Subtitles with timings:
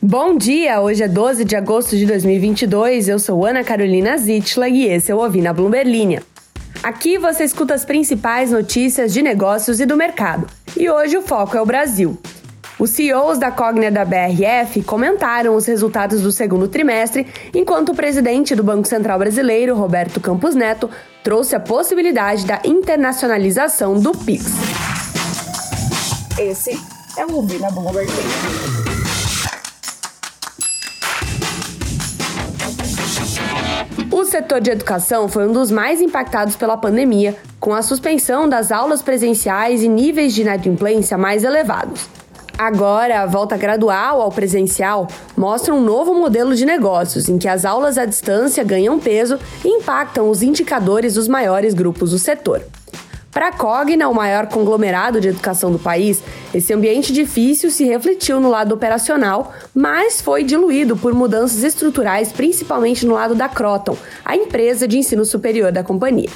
[0.00, 3.08] Bom dia, hoje é 12 de agosto de 2022.
[3.08, 6.22] Eu sou Ana Carolina Zitla e esse é o Ouvi na Bloomberg Linha.
[6.84, 10.46] Aqui você escuta as principais notícias de negócios e do mercado.
[10.76, 12.16] E hoje o foco é o Brasil.
[12.78, 18.54] Os CEOs da Cogna da BRF comentaram os resultados do segundo trimestre, enquanto o presidente
[18.54, 20.88] do Banco Central Brasileiro, Roberto Campos Neto,
[21.24, 24.44] trouxe a possibilidade da internacionalização do PIX.
[26.38, 26.80] Esse
[27.16, 28.08] é o Ouvi na Bloomberg
[34.10, 38.72] O setor de educação foi um dos mais impactados pela pandemia, com a suspensão das
[38.72, 42.08] aulas presenciais e níveis de inadimplência mais elevados.
[42.56, 47.66] Agora, a volta gradual ao presencial mostra um novo modelo de negócios em que as
[47.66, 52.62] aulas à distância ganham peso e impactam os indicadores dos maiores grupos do setor.
[53.30, 56.22] Para a Cogna, o maior conglomerado de educação do país,
[56.54, 63.06] esse ambiente difícil se refletiu no lado operacional, mas foi diluído por mudanças estruturais, principalmente
[63.06, 66.30] no lado da Croton, a empresa de ensino superior da companhia.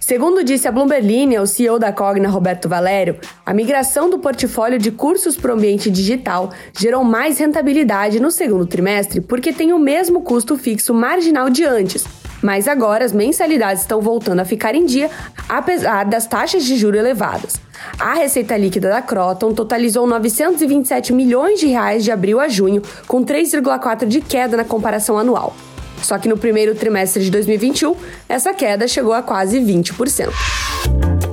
[0.00, 4.90] Segundo disse a Bloomberg o CEO da Cogna, Roberto Valério, a migração do portfólio de
[4.90, 10.22] cursos para o ambiente digital gerou mais rentabilidade no segundo trimestre porque tem o mesmo
[10.22, 12.04] custo fixo marginal de antes,
[12.42, 15.08] mas agora as mensalidades estão voltando a ficar em dia,
[15.48, 17.60] apesar das taxas de juro elevadas.
[17.98, 23.24] A receita líquida da Croton totalizou 927 milhões de reais de abril a junho, com
[23.24, 25.54] 3,4 de queda na comparação anual.
[26.02, 27.94] Só que no primeiro trimestre de 2021,
[28.28, 30.30] essa queda chegou a quase 20%.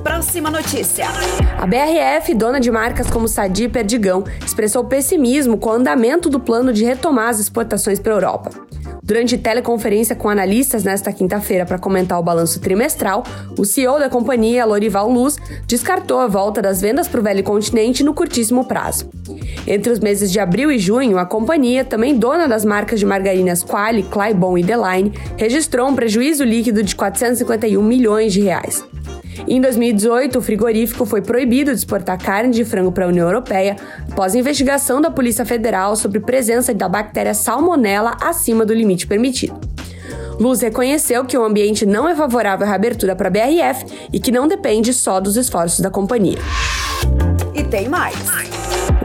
[0.02, 1.06] Próxima notícia.
[1.58, 6.38] A BRF, dona de marcas como Sadi e Perdigão, expressou pessimismo com o andamento do
[6.38, 8.50] plano de retomar as exportações para a Europa.
[9.10, 13.24] Durante teleconferência com analistas nesta quinta-feira para comentar o balanço trimestral,
[13.58, 18.04] o CEO da companhia, Lorival Luz, descartou a volta das vendas para o velho continente
[18.04, 19.10] no curtíssimo prazo.
[19.66, 23.64] Entre os meses de abril e junho, a companhia, também dona das marcas de margarinas
[23.64, 28.84] Quali, Claibon e Deline, registrou um prejuízo líquido de 451 milhões de reais.
[29.46, 33.76] Em 2018, o frigorífico foi proibido de exportar carne de frango para a União Europeia
[34.10, 39.58] após investigação da Polícia Federal sobre presença da bactéria Salmonella acima do limite permitido.
[40.38, 44.32] Luz reconheceu que o ambiente não é favorável à reabertura para a BRF e que
[44.32, 46.38] não depende só dos esforços da companhia.
[47.70, 48.16] Tem mais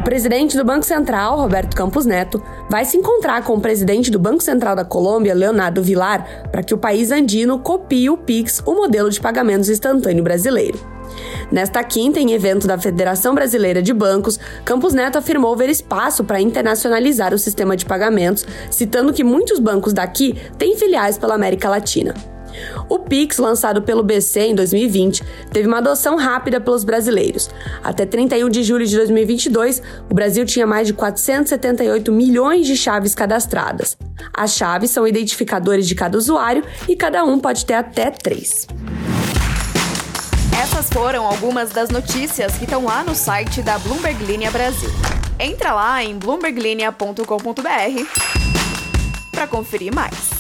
[0.06, 4.44] presidente do Banco Central, Roberto Campos Neto, vai se encontrar com o presidente do Banco
[4.44, 9.10] Central da Colômbia, Leonardo Vilar, para que o país andino copie o PIX, o modelo
[9.10, 10.80] de pagamentos instantâneo brasileiro.
[11.52, 16.40] Nesta quinta, em evento da Federação Brasileira de Bancos, Campos Neto afirmou ver espaço para
[16.40, 22.14] internacionalizar o sistema de pagamentos, citando que muitos bancos daqui têm filiais pela América Latina.
[22.90, 27.50] O Pix, lançado pelo BC em 2020, teve uma adoção rápida pelos brasileiros.
[27.84, 33.16] Até 31 de julho de 2022, o Brasil tinha mais de 478 milhões de chaves
[33.16, 33.98] cadastradas.
[34.34, 38.68] As chaves são identificadores de cada usuário e cada um pode ter até três.
[40.62, 44.90] Essas foram algumas das notícias que estão lá no site da Bloomberg Linha Brasil.
[45.40, 47.22] Entra lá em bloomberglinea.com.br
[49.32, 50.35] para conferir mais.